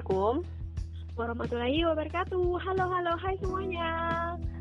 [0.00, 0.48] Assalamualaikum
[1.12, 2.46] warahmatullahi wabarakatuh.
[2.64, 3.88] Halo, halo, hai semuanya.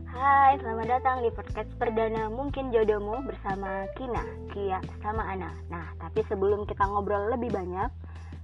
[0.03, 4.19] Hai, selamat datang di podcast perdana Mungkin Jodohmu bersama Kina,
[4.51, 5.47] Kia, sama Ana.
[5.71, 7.87] Nah, tapi sebelum kita ngobrol lebih banyak,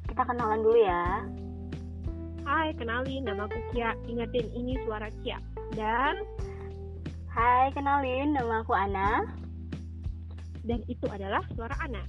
[0.07, 1.27] kita kenalan dulu ya.
[2.47, 3.91] Hai, kenalin nama aku Kia.
[4.07, 5.43] Ingetin ini suara Kia.
[5.75, 6.23] Dan
[7.27, 9.27] Hai, kenalin nama aku Ana.
[10.63, 12.07] dan itu adalah suara Ana.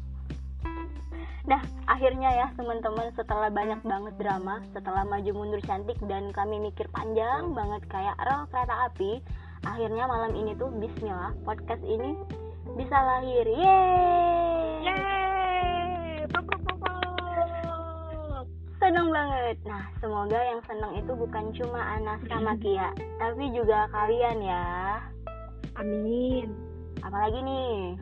[1.47, 1.63] Nah,
[1.97, 7.57] akhirnya ya teman-teman setelah banyak banget drama, setelah maju mundur cantik dan kami mikir panjang
[7.57, 9.25] banget kayak rel kereta api,
[9.65, 12.13] akhirnya malam ini tuh bismillah podcast ini
[12.77, 13.49] bisa lahir.
[13.49, 14.85] Yeay!
[14.85, 16.29] Yeay!
[16.29, 18.45] Pop, pop, pop, pop.
[18.77, 19.57] Seneng banget.
[19.65, 25.01] Nah, semoga yang seneng itu bukan cuma Ana sama Kia, tapi juga kalian ya.
[25.81, 26.53] Amin.
[27.01, 27.97] Apalagi nih?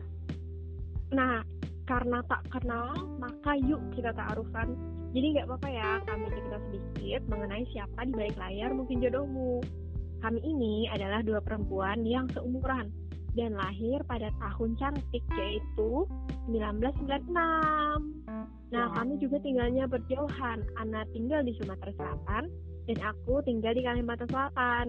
[1.15, 1.47] Nah,
[1.85, 4.73] karena tak kenal, maka yuk kita ta'arufan.
[5.15, 9.63] Jadi nggak apa-apa ya, kami cerita sedikit mengenai siapa di balik layar mungkin jodohmu.
[10.19, 12.89] Kami ini adalah dua perempuan yang seumuran
[13.35, 16.07] dan lahir pada tahun cantik yaitu
[16.49, 17.29] 1996.
[18.73, 20.65] Nah, kami juga tinggalnya berjauhan.
[20.81, 22.43] Ana tinggal di Sumatera Selatan
[22.89, 24.87] dan aku tinggal di Kalimantan Selatan.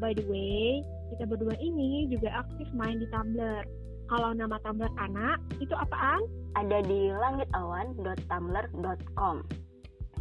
[0.00, 0.80] By the way,
[1.12, 3.64] kita berdua ini juga aktif main di Tumblr.
[4.10, 6.18] Kalau nama Tumblr anak, itu apaan?
[6.58, 9.46] Ada di langitawan.tumblr.com.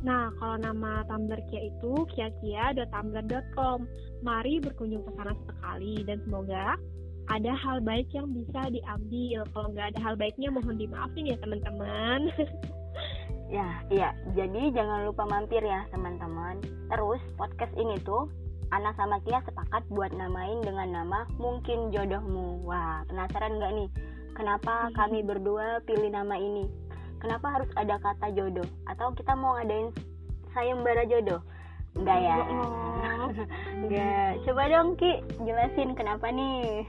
[0.06, 3.90] Nah, kalau nama Tumblr Kia itu kiakia.tumblr.com.
[4.22, 6.78] Mari berkunjung ke sana sekali dan semoga
[7.34, 9.42] ada hal baik yang bisa diambil.
[9.58, 12.30] Kalau nggak ada hal baiknya mohon dimaafin ya teman-teman.
[13.50, 14.14] Ya, iya.
[14.38, 16.62] Jadi jangan lupa mampir ya teman-teman.
[16.86, 18.30] Terus podcast ini tuh
[18.70, 22.62] Ana sama Kia sepakat buat namain dengan nama Mungkin Jodohmu.
[22.70, 23.89] Wah, penasaran nggak nih?
[24.38, 26.70] Kenapa kami berdua pilih nama ini?
[27.20, 28.64] Kenapa harus ada kata jodoh?
[28.88, 29.92] Atau kita mau ngadain
[30.55, 31.42] sayembara jodoh?
[31.98, 32.38] Enggak ya?
[33.83, 34.32] Enggak.
[34.45, 36.86] Coba dong Ki, jelasin kenapa nih?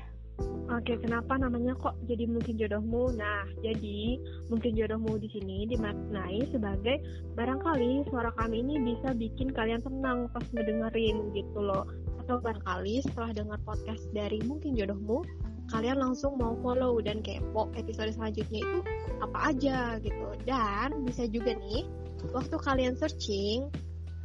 [0.70, 3.18] Oke, kenapa namanya kok jadi mungkin jodohmu?
[3.18, 7.02] Nah, jadi mungkin jodohmu di sini dimaknai sebagai
[7.34, 11.90] barangkali suara kami ini bisa bikin kalian tenang pas ngedengerin gitu loh.
[12.22, 15.26] Atau barangkali setelah dengar podcast dari mungkin jodohmu,
[15.74, 18.78] kalian langsung mau follow dan kepo episode selanjutnya itu
[19.26, 20.26] apa aja gitu.
[20.46, 21.82] Dan bisa juga nih,
[22.30, 23.66] waktu kalian searching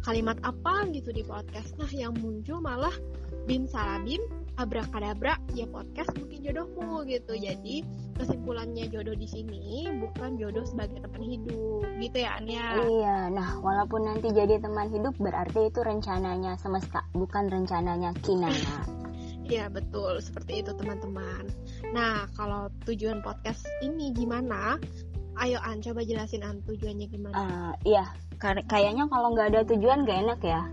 [0.05, 2.93] kalimat apa gitu di podcast, nah yang muncul malah
[3.49, 4.21] bim salabim
[4.55, 7.33] abrakadabra ya podcast mungkin jodohmu gitu.
[7.35, 7.83] Jadi
[8.15, 11.83] kesimpulannya jodoh di sini bukan jodoh sebagai teman hidup.
[11.99, 12.79] Gitu ya Ania?
[12.83, 18.83] Iya, nah walaupun nanti jadi teman hidup berarti itu rencananya semesta, bukan rencananya Kinana.
[19.45, 20.17] Iya betul.
[20.25, 21.45] Seperti itu teman-teman.
[21.93, 24.81] Nah kalau tujuan podcast ini gimana?
[25.37, 27.37] Ayo An coba jelasin An tujuannya gimana?
[27.37, 28.09] Eh, iya,
[28.41, 30.65] kayaknya kalau nggak ada tujuan gak enak ya.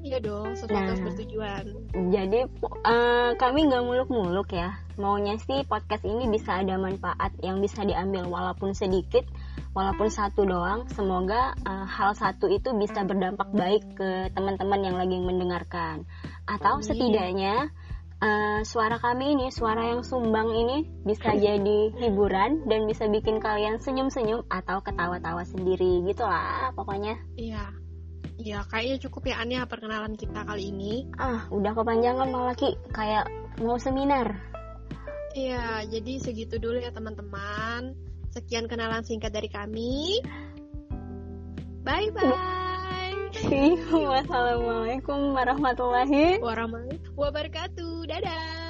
[0.00, 1.02] Iya dong sesuatu Nah.
[1.06, 1.64] bertujuan
[2.10, 2.40] Jadi
[2.86, 4.78] eh, kami nggak muluk-muluk ya.
[5.00, 9.24] Maunya sih podcast ini bisa ada manfaat yang bisa diambil walaupun sedikit,
[9.72, 10.86] walaupun satu doang.
[10.92, 16.04] Semoga eh, hal satu itu bisa berdampak baik ke teman-teman yang lagi mendengarkan.
[16.46, 16.86] Atau Amin.
[16.86, 17.54] setidaknya
[18.20, 23.80] eh, suara kami ini, suara yang sumbang ini bisa jadi hiburan dan bisa bikin kalian
[23.80, 27.16] senyum-senyum atau ketawa-tawa sendiri gitulah pokoknya.
[27.40, 27.79] iya
[28.40, 33.28] iya kayaknya cukup ya Ania perkenalan kita kali ini Ah, udah kepanjangan malah Ki, kayak
[33.60, 34.32] mau seminar.
[35.30, 37.94] Iya, jadi segitu dulu ya teman-teman.
[38.34, 40.18] Sekian kenalan singkat dari kami.
[41.86, 43.14] Bye bye.
[44.10, 46.42] Wassalamualaikum Warahmatullahi
[47.14, 48.10] wabarakatuh.
[48.10, 48.69] Dadah.